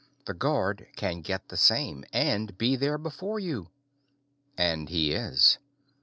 [0.25, 3.67] The guard can get the same and be there before you.
[4.57, 5.59] And he is.